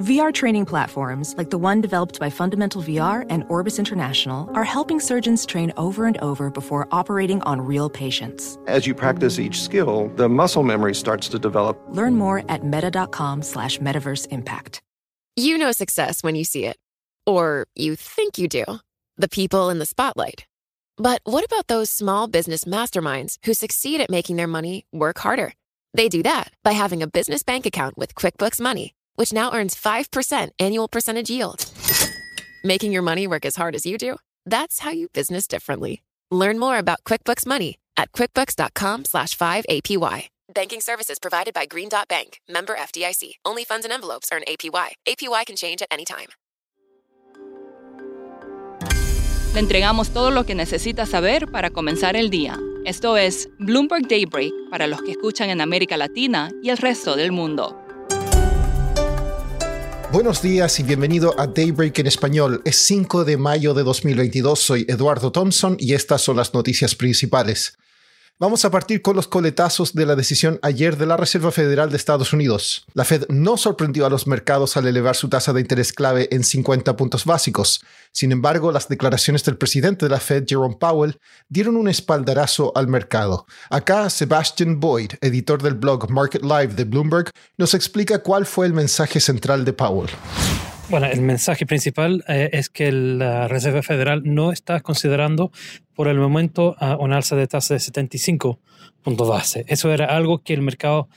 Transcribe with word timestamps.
VR 0.00 0.34
training 0.34 0.64
platforms, 0.64 1.36
like 1.38 1.50
the 1.50 1.58
one 1.58 1.80
developed 1.80 2.18
by 2.18 2.28
Fundamental 2.28 2.82
VR 2.82 3.24
and 3.30 3.44
Orbis 3.48 3.78
International, 3.78 4.50
are 4.52 4.64
helping 4.64 4.98
surgeons 4.98 5.46
train 5.46 5.72
over 5.76 6.06
and 6.06 6.18
over 6.18 6.50
before 6.50 6.88
operating 6.90 7.40
on 7.42 7.60
real 7.60 7.88
patients. 7.88 8.58
As 8.66 8.88
you 8.88 8.94
practice 8.94 9.38
each 9.38 9.62
skill, 9.62 10.08
the 10.16 10.28
muscle 10.28 10.64
memory 10.64 10.96
starts 10.96 11.28
to 11.28 11.38
develop. 11.38 11.80
Learn 11.90 12.16
more 12.16 12.42
at 12.48 12.64
meta.com 12.64 13.42
slash 13.42 13.78
metaverse 13.78 14.26
impact. 14.32 14.82
You 15.36 15.56
know 15.58 15.70
success 15.70 16.24
when 16.24 16.34
you 16.34 16.42
see 16.42 16.66
it. 16.66 16.76
Or 17.24 17.66
you 17.76 17.94
think 17.94 18.36
you 18.36 18.48
do. 18.48 18.64
The 19.16 19.28
people 19.28 19.70
in 19.70 19.78
the 19.78 19.86
spotlight. 19.86 20.44
But 20.96 21.20
what 21.22 21.44
about 21.44 21.68
those 21.68 21.88
small 21.88 22.26
business 22.26 22.64
masterminds 22.64 23.38
who 23.44 23.54
succeed 23.54 24.00
at 24.00 24.10
making 24.10 24.36
their 24.36 24.48
money 24.48 24.86
work 24.92 25.18
harder? 25.18 25.52
They 25.92 26.08
do 26.08 26.24
that 26.24 26.52
by 26.64 26.72
having 26.72 27.00
a 27.00 27.06
business 27.06 27.44
bank 27.44 27.64
account 27.64 27.96
with 27.96 28.16
QuickBooks 28.16 28.60
Money 28.60 28.92
which 29.16 29.32
now 29.32 29.52
earns 29.52 29.74
5% 29.74 30.50
annual 30.58 30.88
percentage 30.88 31.30
yield. 31.30 31.66
Making 32.64 32.92
your 32.92 33.02
money 33.02 33.26
work 33.26 33.44
as 33.44 33.56
hard 33.56 33.74
as 33.74 33.84
you 33.84 33.98
do? 33.98 34.16
That's 34.46 34.80
how 34.80 34.90
you 34.90 35.08
business 35.08 35.46
differently. 35.46 36.02
Learn 36.30 36.58
more 36.58 36.78
about 36.78 37.04
QuickBooks 37.04 37.46
Money 37.46 37.78
at 37.96 38.12
quickbooks.com 38.12 39.04
slash 39.04 39.36
5APY. 39.36 40.28
Banking 40.52 40.80
services 40.80 41.18
provided 41.18 41.54
by 41.54 41.66
Green 41.66 41.88
Dot 41.88 42.08
Bank, 42.08 42.40
member 42.48 42.74
FDIC. 42.74 43.34
Only 43.44 43.64
funds 43.64 43.84
and 43.84 43.92
envelopes 43.92 44.30
earn 44.32 44.42
APY. 44.46 44.92
APY 45.08 45.46
can 45.46 45.56
change 45.56 45.82
at 45.82 45.88
any 45.90 46.04
time. 46.04 46.28
Le 49.54 49.60
entregamos 49.60 50.12
todo 50.12 50.32
lo 50.32 50.44
que 50.44 50.56
necesita 50.56 51.06
saber 51.06 51.46
para 51.50 51.70
comenzar 51.70 52.16
el 52.16 52.28
día. 52.28 52.58
Esto 52.84 53.16
es 53.16 53.48
Bloomberg 53.60 54.08
Daybreak 54.08 54.52
para 54.68 54.88
los 54.88 55.00
que 55.02 55.12
escuchan 55.12 55.48
en 55.48 55.60
América 55.60 55.96
Latina 55.96 56.50
y 56.62 56.70
el 56.70 56.76
resto 56.76 57.14
del 57.14 57.30
mundo. 57.30 57.83
Buenos 60.14 60.42
días 60.42 60.78
y 60.78 60.84
bienvenido 60.84 61.34
a 61.40 61.48
Daybreak 61.48 61.98
en 61.98 62.06
español. 62.06 62.62
Es 62.64 62.76
5 62.76 63.24
de 63.24 63.36
mayo 63.36 63.74
de 63.74 63.82
2022, 63.82 64.60
soy 64.60 64.86
Eduardo 64.88 65.32
Thompson 65.32 65.76
y 65.76 65.94
estas 65.94 66.22
son 66.22 66.36
las 66.36 66.54
noticias 66.54 66.94
principales. 66.94 67.76
Vamos 68.40 68.64
a 68.64 68.70
partir 68.72 69.00
con 69.00 69.14
los 69.14 69.28
coletazos 69.28 69.94
de 69.94 70.06
la 70.06 70.16
decisión 70.16 70.58
ayer 70.62 70.96
de 70.96 71.06
la 71.06 71.16
Reserva 71.16 71.52
Federal 71.52 71.90
de 71.90 71.96
Estados 71.96 72.32
Unidos. 72.32 72.84
La 72.92 73.04
Fed 73.04 73.26
no 73.28 73.56
sorprendió 73.56 74.06
a 74.06 74.10
los 74.10 74.26
mercados 74.26 74.76
al 74.76 74.88
elevar 74.88 75.14
su 75.14 75.28
tasa 75.28 75.52
de 75.52 75.60
interés 75.60 75.92
clave 75.92 76.28
en 76.32 76.42
50 76.42 76.96
puntos 76.96 77.26
básicos. 77.26 77.84
Sin 78.10 78.32
embargo, 78.32 78.72
las 78.72 78.88
declaraciones 78.88 79.44
del 79.44 79.56
presidente 79.56 80.06
de 80.06 80.10
la 80.10 80.18
Fed, 80.18 80.46
Jerome 80.48 80.74
Powell, 80.80 81.20
dieron 81.48 81.76
un 81.76 81.86
espaldarazo 81.86 82.72
al 82.74 82.88
mercado. 82.88 83.46
Acá, 83.70 84.10
Sebastian 84.10 84.80
Boyd, 84.80 85.12
editor 85.20 85.62
del 85.62 85.74
blog 85.74 86.10
Market 86.10 86.42
Live 86.42 86.74
de 86.74 86.82
Bloomberg, 86.82 87.30
nos 87.56 87.72
explica 87.72 88.18
cuál 88.18 88.46
fue 88.46 88.66
el 88.66 88.72
mensaje 88.72 89.20
central 89.20 89.64
de 89.64 89.74
Powell. 89.74 90.10
Bueno, 90.90 91.06
el 91.06 91.22
mensaje 91.22 91.64
principal 91.66 92.24
eh, 92.28 92.50
es 92.52 92.68
que 92.68 92.92
la 92.92 93.48
Reserva 93.48 93.82
Federal 93.82 94.22
no 94.24 94.52
está 94.52 94.80
considerando 94.80 95.50
por 95.94 96.08
el 96.08 96.18
momento 96.18 96.76
a 96.78 96.96
un 96.96 97.12
alza 97.12 97.36
de 97.36 97.46
tasa 97.46 97.74
de 97.74 97.80
75 97.80 98.60
puntos 99.02 99.28
base. 99.28 99.64
Eso 99.68 99.92
era 99.92 100.06
algo 100.06 100.42
que 100.42 100.52
el 100.52 100.62
mercado 100.62 101.08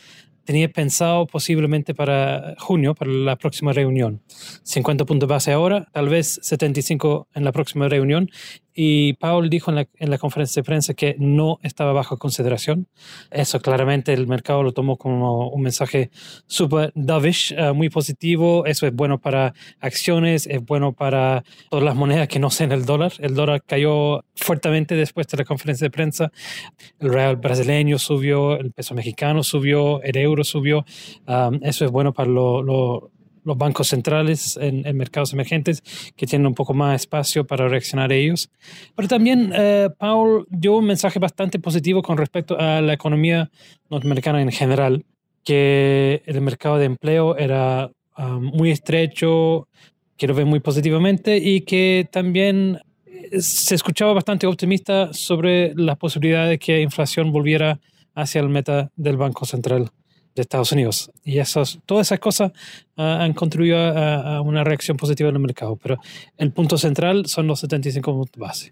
tenía 0.46 0.70
pensado 0.70 1.28
posiblemente 1.28 1.94
para 1.94 2.56
junio, 2.58 2.96
para 2.96 3.12
la 3.12 3.36
próxima 3.36 3.74
reunión. 3.74 4.22
50 4.64 5.04
puntos 5.04 5.28
base 5.28 5.52
ahora, 5.52 5.90
tal 5.92 6.08
vez 6.08 6.40
75 6.42 7.28
en 7.34 7.44
la 7.44 7.52
próxima 7.52 7.90
reunión. 7.90 8.30
Y 8.80 9.14
Paul 9.14 9.50
dijo 9.50 9.72
en 9.72 10.10
la, 10.12 10.18
conferencia 10.20 10.62
de 10.62 10.64
prensa 10.64 10.94
que 10.94 11.16
no 11.18 11.58
estaba 11.64 11.94
bajo 11.94 12.18
consideración. 12.18 12.88
Eso 13.32 13.60
claramente 13.60 14.14
el 14.14 14.28
mercado 14.28 14.62
lo 14.62 14.72
tomó 14.72 14.98
como 14.98 15.50
un 15.50 15.64
mensaje 15.64 16.12
super 16.46 16.92
dovish, 16.94 17.56
eh, 17.58 17.74
muy 17.74 17.90
positivo. 17.90 18.68
Eso 18.68 18.86
es 18.86 18.94
bueno 18.94 19.20
para 19.20 19.56
acciones, 19.80 20.46
es 20.46 20.64
bueno 20.64 20.94
para 20.94 21.44
todas 21.72 21.86
las 21.86 21.96
monedas 21.96 22.28
que 22.28 22.38
no 22.38 22.52
sean 22.52 22.72
el 22.72 22.86
dólar. 22.86 23.14
El 23.18 23.34
dólar 23.34 23.64
cayó 23.66 24.24
fuertemente 24.36 24.94
después 24.94 25.26
de 25.26 25.38
la 25.38 25.46
conferencia 25.46 25.86
de 25.86 25.90
prensa. 25.90 26.32
El 27.00 27.12
real 27.12 27.38
brasileño 27.38 27.98
subió, 27.98 28.60
el 28.60 28.74
peso 28.74 28.94
mexicano 28.94 29.42
subió, 29.42 30.04
el 30.04 30.18
euro 30.18 30.44
subió. 30.44 30.86
Um, 31.26 31.60
eso 31.64 31.84
es 31.84 31.90
bueno 31.90 32.14
para 32.14 32.30
los 33.48 33.58
bancos 33.58 33.88
centrales 33.88 34.58
en, 34.62 34.84
mercados 34.98 35.32
emergentes 35.34 35.82
que 36.16 36.28
tienen 36.28 36.46
un 36.48 36.54
poco 36.54 36.74
más 36.74 37.02
espacio 37.02 37.48
para 37.48 37.68
reaccionar 37.70 38.12
a 38.12 38.16
ellos. 38.16 38.50
Pero 38.96 39.08
también 39.08 39.52
eh, 39.56 39.90
Paul 39.98 40.46
dio 40.50 40.76
un 40.76 40.86
mensaje 40.86 41.18
bastante 41.18 41.58
positivo 41.58 42.02
con 42.02 42.18
respecto 42.18 42.60
a 42.60 42.82
la 42.82 42.94
economía 42.94 43.50
norteamericana 43.90 44.42
en 44.42 44.52
general, 44.52 45.06
que 45.46 46.22
el 46.26 46.42
mercado 46.42 46.78
de 46.78 46.86
empleo 46.86 47.38
era 47.38 47.90
um, 48.18 48.44
muy 48.44 48.70
estrecho, 48.72 49.70
que 50.18 50.28
lo 50.28 50.34
ve 50.34 50.44
muy 50.44 50.60
positivamente 50.60 51.38
y 51.38 51.62
que 51.62 52.08
también 52.12 52.80
se 53.40 53.76
escuchaba 53.76 54.14
bastante 54.14 54.46
optimista 54.46 55.14
sobre 55.14 55.74
la 55.76 55.96
posibilidad 55.96 56.50
de 56.50 56.60
que 56.60 56.74
la 56.74 56.82
inflación 56.82 57.32
volviera 57.32 57.80
hacia 58.14 58.42
el 58.42 58.50
meta 58.50 58.92
del 58.98 59.16
Banco 59.16 59.46
Central 59.46 59.92
de 60.38 60.44
Estados 60.44 60.72
Unidos. 60.72 61.12
Y 61.24 61.40
esas, 61.40 61.80
todas 61.86 62.08
esas 62.08 62.20
cosas 62.20 62.52
ah, 62.96 63.20
han 63.22 63.34
contribuido 63.34 63.78
a, 63.78 64.38
a, 64.38 64.42
una 64.42 64.64
reacción 64.64 64.96
positiva 64.96 65.30
en 65.30 65.36
el 65.36 65.42
mercado. 65.42 65.76
Pero 65.76 65.98
el 66.38 66.52
punto 66.52 66.78
central 66.78 67.26
son 67.26 67.48
los 67.48 67.60
75 67.60 68.12
puntos 68.14 68.40
base. 68.40 68.72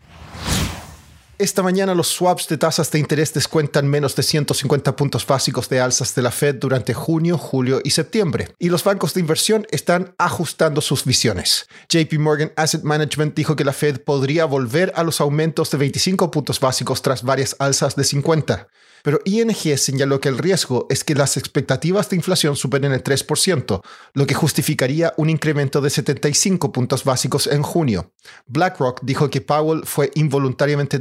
Esta 1.37 1.61
mañana 1.61 1.93
los 1.93 2.07
swaps 2.07 2.47
de 2.47 2.57
tasas 2.57 2.89
de 2.91 2.99
interés 2.99 3.33
descuentan 3.33 3.89
menos 3.89 4.15
de 4.15 4.23
150 4.23 4.95
puntos 4.95 5.27
básicos 5.27 5.67
de 5.67 5.81
alzas 5.81 6.15
de 6.15 6.21
la 6.21 6.31
Fed 6.31 6.55
durante 6.55 6.93
junio, 6.93 7.37
julio 7.37 7.81
y 7.83 7.89
septiembre, 7.89 8.55
y 8.57 8.69
los 8.69 8.85
bancos 8.85 9.13
de 9.13 9.19
inversión 9.19 9.67
están 9.71 10.15
ajustando 10.17 10.79
sus 10.79 11.03
visiones. 11.03 11.67
JP 11.89 12.13
Morgan 12.19 12.53
Asset 12.55 12.83
Management 12.83 13.35
dijo 13.35 13.57
que 13.57 13.65
la 13.65 13.73
Fed 13.73 13.99
podría 13.99 14.45
volver 14.45 14.93
a 14.95 15.03
los 15.03 15.19
aumentos 15.19 15.69
de 15.71 15.77
25 15.77 16.31
puntos 16.31 16.61
básicos 16.61 17.01
tras 17.01 17.21
varias 17.21 17.57
alzas 17.59 17.97
de 17.97 18.05
50 18.05 18.69
pero 19.05 19.19
ING 19.23 19.77
señaló 19.77 20.19
que 20.19 20.29
el 20.29 20.39
riesgo 20.39 20.87
es 20.89 21.03
que 21.03 21.13
las 21.13 21.37
expectativas 21.37 22.09
de 22.09 22.15
inflación 22.15 22.55
superen 22.55 22.91
el 22.91 23.03
3%, 23.03 23.81
lo 24.15 24.25
que 24.25 24.33
justificaría 24.33 25.13
un 25.17 25.29
incremento 25.29 25.79
de 25.79 25.91
75 25.91 26.71
puntos 26.71 27.03
básicos 27.03 27.45
en 27.45 27.61
junio. 27.61 28.11
BlackRock 28.47 29.01
dijo 29.03 29.29
que 29.29 29.41
Powell 29.41 29.83
fue 29.85 30.09
involuntariamente 30.15 30.97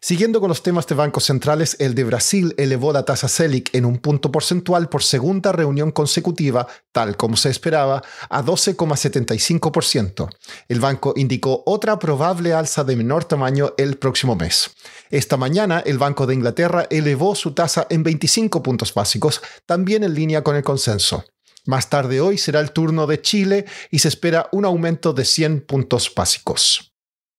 Siguiendo 0.00 0.38
con 0.38 0.48
los 0.48 0.62
temas 0.62 0.86
de 0.86 0.94
bancos 0.94 1.24
centrales, 1.24 1.76
el 1.80 1.96
de 1.96 2.04
Brasil 2.04 2.54
elevó 2.56 2.92
la 2.92 3.04
tasa 3.04 3.26
Selic 3.26 3.74
en 3.74 3.84
un 3.84 3.98
punto 3.98 4.30
porcentual 4.30 4.88
por 4.88 5.02
segunda 5.02 5.50
reunión 5.50 5.90
consecutiva, 5.90 6.68
tal 6.92 7.16
como 7.16 7.36
se 7.36 7.50
esperaba, 7.50 8.04
a 8.30 8.44
12,75%. 8.44 10.28
El 10.68 10.78
banco 10.78 11.14
indicó 11.16 11.64
otra 11.66 11.98
probable 11.98 12.52
alza 12.52 12.84
de 12.84 12.94
menor 12.94 13.24
tamaño 13.24 13.74
el 13.76 13.98
próximo 13.98 14.36
mes. 14.36 14.70
Esta 15.10 15.36
mañana, 15.36 15.80
el 15.84 15.98
Banco 15.98 16.28
de 16.28 16.34
Inglaterra 16.34 16.86
elevó 16.90 17.34
su 17.34 17.52
tasa 17.52 17.88
en 17.90 18.04
25 18.04 18.62
puntos 18.62 18.94
básicos, 18.94 19.42
también 19.66 20.04
en 20.04 20.14
línea 20.14 20.44
con 20.44 20.54
el 20.54 20.62
consenso. 20.62 21.24
Más 21.66 21.90
tarde 21.90 22.20
hoy 22.20 22.38
será 22.38 22.60
el 22.60 22.70
turno 22.70 23.08
de 23.08 23.20
Chile 23.20 23.64
y 23.90 23.98
se 23.98 24.06
espera 24.06 24.48
un 24.52 24.64
aumento 24.64 25.12
de 25.12 25.24
100 25.24 25.62
puntos 25.62 26.12
básicos. 26.14 26.87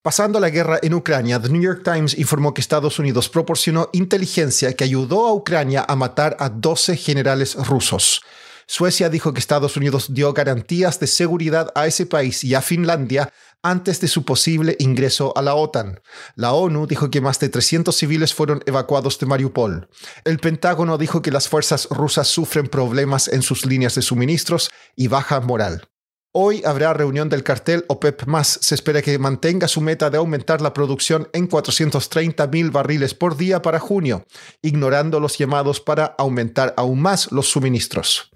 Pasando 0.02 0.40
la 0.40 0.50
guerra 0.50 0.80
en 0.82 0.94
Ucrania, 0.94 1.42
The 1.42 1.50
New 1.50 1.62
York 1.62 1.82
Times 1.84 2.18
informó 2.18 2.54
que 2.54 2.62
Estados 2.62 3.00
Unidos 3.00 3.28
proporcionó 3.28 3.90
inteligencia 3.92 4.72
que 4.74 4.86
ayudó 4.86 5.28
a 5.28 5.34
Ucrania 5.34 5.86
a 5.86 5.94
matar 5.98 6.38
a 6.40 6.48
12 6.48 6.96
generales 6.96 7.56
rusos. 7.68 8.22
Suecia 8.66 9.10
dijo 9.10 9.34
que 9.34 9.42
Estados 9.42 9.76
Unidos 9.76 10.14
dio 10.14 10.32
garantías 10.32 11.02
de 11.02 11.08
seguridad 11.08 11.74
a 11.76 11.86
ese 11.86 12.06
país 12.06 12.46
y 12.46 12.56
a 12.56 12.62
Finlandia 12.62 13.34
antes 13.62 14.00
de 14.00 14.08
su 14.08 14.24
posible 14.24 14.78
ingreso 14.80 15.34
a 15.36 15.42
la 15.42 15.54
OTAN. 15.56 16.00
La 16.36 16.54
ONU 16.54 16.88
dijo 16.88 17.12
que 17.12 17.20
más 17.20 17.38
de 17.42 17.50
300 17.50 17.94
civiles 17.94 18.34
fueron 18.34 18.64
evacuados 18.66 19.20
de 19.20 19.26
Mariupol. 19.26 19.90
El 20.24 20.40
Pentágono 20.40 20.98
dijo 20.98 21.22
que 21.22 21.32
las 21.32 21.50
fuerzas 21.50 21.90
rusas 21.92 22.30
sufren 22.30 22.68
problemas 22.68 23.28
en 23.28 23.42
sus 23.42 23.66
líneas 23.66 23.96
de 23.96 24.02
suministros 24.02 24.72
y 24.96 25.10
baja 25.10 25.42
moral. 25.42 25.90
Hoy 26.32 26.62
habrá 26.64 26.94
reunión 26.94 27.28
del 27.28 27.42
cartel 27.42 27.86
OPEP+. 27.88 28.22
Se 28.44 28.76
espera 28.76 29.02
que 29.02 29.18
mantenga 29.18 29.68
su 29.68 29.82
meta 29.82 30.12
de 30.12 30.18
aumentar 30.20 30.62
la 30.62 30.74
producción 30.74 31.28
en 31.34 31.48
430 31.48 32.46
mil 32.48 32.70
barriles 32.70 33.16
por 33.16 33.36
día 33.36 33.64
para 33.64 33.80
junio, 33.80 34.28
ignorando 34.62 35.20
los 35.20 35.40
llamados 35.40 35.80
para 35.82 36.06
aumentar 36.20 36.76
aún 36.78 37.02
más 37.02 37.32
los 37.32 37.50
suministros. 37.50 38.30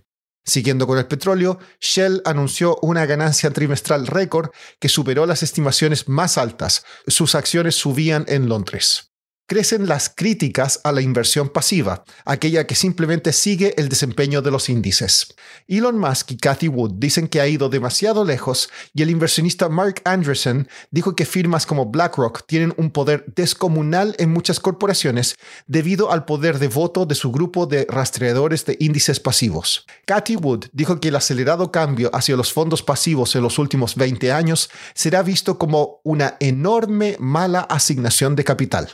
Siguiendo 0.43 0.87
con 0.87 0.97
el 0.97 1.05
petróleo, 1.05 1.59
Shell 1.79 2.23
anunció 2.25 2.79
una 2.81 3.05
ganancia 3.05 3.51
trimestral 3.51 4.07
récord 4.07 4.49
que 4.79 4.89
superó 4.89 5.27
las 5.27 5.43
estimaciones 5.43 6.09
más 6.09 6.39
altas. 6.39 6.83
Sus 7.05 7.35
acciones 7.35 7.75
subían 7.75 8.25
en 8.27 8.49
Londres 8.49 9.12
crecen 9.53 9.87
las 9.87 10.09
críticas 10.09 10.81
a 10.83 10.91
la 10.91 11.01
inversión 11.01 11.47
pasiva, 11.47 12.05
aquella 12.25 12.65
que 12.65 12.73
simplemente 12.73 13.31
sigue 13.31 13.75
el 13.77 13.87
desempeño 13.87 14.41
de 14.41 14.49
los 14.49 14.67
índices. 14.67 15.35
Elon 15.67 15.99
Musk 15.99 16.31
y 16.31 16.37
Cathy 16.37 16.69
Wood 16.69 16.93
dicen 16.95 17.27
que 17.27 17.39
ha 17.39 17.47
ido 17.47 17.69
demasiado 17.69 18.25
lejos 18.25 18.71
y 18.95 19.03
el 19.03 19.11
inversionista 19.11 19.69
Mark 19.69 20.01
Anderson 20.05 20.67
dijo 20.89 21.15
que 21.15 21.27
firmas 21.27 21.67
como 21.67 21.85
BlackRock 21.85 22.47
tienen 22.47 22.73
un 22.77 22.89
poder 22.89 23.25
descomunal 23.35 24.15
en 24.17 24.31
muchas 24.31 24.59
corporaciones 24.59 25.35
debido 25.67 26.11
al 26.11 26.25
poder 26.25 26.57
de 26.57 26.69
voto 26.69 27.05
de 27.05 27.13
su 27.13 27.31
grupo 27.31 27.67
de 27.67 27.85
rastreadores 27.87 28.65
de 28.65 28.75
índices 28.79 29.19
pasivos. 29.19 29.85
Cathy 30.07 30.35
Wood 30.35 30.65
dijo 30.71 30.99
que 30.99 31.09
el 31.09 31.15
acelerado 31.15 31.71
cambio 31.71 32.09
hacia 32.11 32.35
los 32.35 32.51
fondos 32.51 32.81
pasivos 32.81 33.35
en 33.35 33.43
los 33.43 33.59
últimos 33.59 33.93
20 33.93 34.31
años 34.31 34.71
será 34.95 35.21
visto 35.21 35.59
como 35.59 36.01
una 36.03 36.37
enorme 36.39 37.17
mala 37.19 37.59
asignación 37.59 38.35
de 38.35 38.45
capital. 38.45 38.89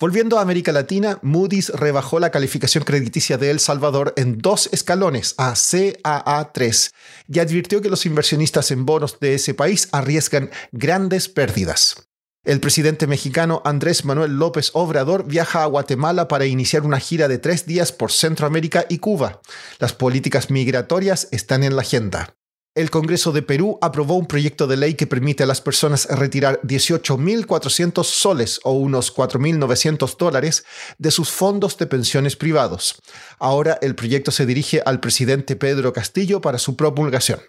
Volviendo 0.00 0.38
a 0.38 0.40
América 0.40 0.72
Latina, 0.72 1.18
Moody's 1.20 1.68
rebajó 1.68 2.20
la 2.20 2.30
calificación 2.30 2.84
crediticia 2.84 3.36
de 3.36 3.50
El 3.50 3.60
Salvador 3.60 4.14
en 4.16 4.38
dos 4.38 4.70
escalones 4.72 5.34
a 5.36 5.52
CAA3 5.52 6.90
y 7.28 7.38
advirtió 7.38 7.82
que 7.82 7.90
los 7.90 8.06
inversionistas 8.06 8.70
en 8.70 8.86
bonos 8.86 9.20
de 9.20 9.34
ese 9.34 9.52
país 9.52 9.90
arriesgan 9.92 10.50
grandes 10.72 11.28
pérdidas. 11.28 12.08
El 12.46 12.60
presidente 12.60 13.06
mexicano 13.06 13.60
Andrés 13.66 14.06
Manuel 14.06 14.38
López 14.38 14.70
Obrador 14.72 15.26
viaja 15.26 15.62
a 15.62 15.66
Guatemala 15.66 16.28
para 16.28 16.46
iniciar 16.46 16.86
una 16.86 16.98
gira 16.98 17.28
de 17.28 17.36
tres 17.36 17.66
días 17.66 17.92
por 17.92 18.10
Centroamérica 18.10 18.86
y 18.88 19.00
Cuba. 19.00 19.42
Las 19.78 19.92
políticas 19.92 20.48
migratorias 20.48 21.28
están 21.30 21.62
en 21.62 21.76
la 21.76 21.82
agenda. 21.82 22.39
El 22.76 22.88
Congreso 22.88 23.32
de 23.32 23.42
Perú 23.42 23.80
aprobó 23.82 24.14
un 24.14 24.26
proyecto 24.26 24.68
de 24.68 24.76
ley 24.76 24.94
que 24.94 25.08
permite 25.08 25.42
a 25.42 25.46
las 25.46 25.60
personas 25.60 26.06
retirar 26.08 26.60
18.400 26.62 28.04
soles 28.04 28.60
o 28.62 28.70
unos 28.74 29.12
4.900 29.12 30.16
dólares 30.16 30.64
de 30.96 31.10
sus 31.10 31.30
fondos 31.30 31.76
de 31.78 31.88
pensiones 31.88 32.36
privados. 32.36 33.02
Ahora 33.40 33.76
el 33.82 33.96
proyecto 33.96 34.30
se 34.30 34.46
dirige 34.46 34.82
al 34.86 35.00
presidente 35.00 35.56
Pedro 35.56 35.92
Castillo 35.92 36.40
para 36.40 36.58
su 36.58 36.76
promulgación. 36.76 37.40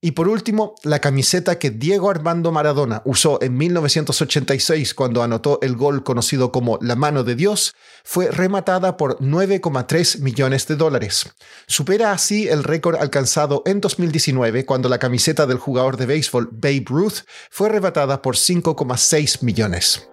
Y 0.00 0.12
por 0.12 0.28
último, 0.28 0.76
la 0.84 1.00
camiseta 1.00 1.58
que 1.58 1.70
Diego 1.70 2.08
Armando 2.08 2.52
Maradona 2.52 3.02
usó 3.04 3.42
en 3.42 3.56
1986 3.56 4.94
cuando 4.94 5.24
anotó 5.24 5.58
el 5.60 5.74
gol 5.74 6.04
conocido 6.04 6.52
como 6.52 6.78
La 6.80 6.94
mano 6.94 7.24
de 7.24 7.34
Dios 7.34 7.74
fue 8.04 8.30
rematada 8.30 8.96
por 8.96 9.18
9,3 9.18 10.20
millones 10.20 10.68
de 10.68 10.76
dólares. 10.76 11.34
Supera 11.66 12.12
así 12.12 12.46
el 12.46 12.62
récord 12.62 12.94
alcanzado 12.94 13.62
en 13.66 13.80
2019 13.80 14.64
cuando 14.64 14.88
la 14.88 15.00
camiseta 15.00 15.46
del 15.46 15.58
jugador 15.58 15.96
de 15.96 16.06
béisbol 16.06 16.48
Babe 16.52 16.84
Ruth 16.86 17.24
fue 17.50 17.68
rematada 17.68 18.22
por 18.22 18.36
5,6 18.36 19.42
millones. 19.42 20.08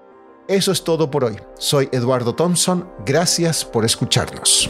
Eso 0.48 0.72
es 0.72 0.84
todo 0.84 1.12
por 1.12 1.26
hoy. 1.26 1.36
Soy 1.60 1.90
Eduardo 1.92 2.34
Thompson. 2.34 2.90
Gracias 3.06 3.64
por 3.64 3.86
escucharnos. 3.86 4.70